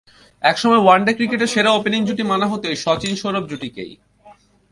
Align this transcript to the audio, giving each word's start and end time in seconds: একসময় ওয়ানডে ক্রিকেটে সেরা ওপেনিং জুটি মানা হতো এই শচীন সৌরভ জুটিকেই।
একসময় 0.43 0.81
ওয়ানডে 0.83 1.11
ক্রিকেটে 1.17 1.47
সেরা 1.53 1.71
ওপেনিং 1.73 2.01
জুটি 2.07 2.23
মানা 2.31 2.47
হতো 2.51 2.65
এই 2.71 2.77
শচীন 2.83 3.13
সৌরভ 3.21 3.43
জুটিকেই। 3.51 3.93